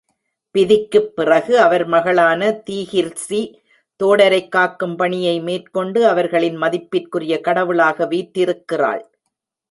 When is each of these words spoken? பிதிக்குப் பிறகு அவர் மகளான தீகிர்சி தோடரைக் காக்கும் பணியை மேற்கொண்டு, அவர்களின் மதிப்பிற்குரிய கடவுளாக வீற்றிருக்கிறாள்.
பிதிக்குப் 0.55 1.15
பிறகு 1.15 1.59
அவர் 1.59 1.85
மகளான 1.85 2.61
தீகிர்சி 2.69 3.41
தோடரைக் 4.03 4.47
காக்கும் 4.47 4.95
பணியை 4.95 5.41
மேற்கொண்டு, 5.41 6.07
அவர்களின் 6.07 6.55
மதிப்பிற்குரிய 6.55 7.41
கடவுளாக 7.41 8.05
வீற்றிருக்கிறாள். 8.05 9.03